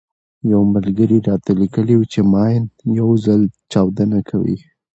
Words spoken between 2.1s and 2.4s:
چې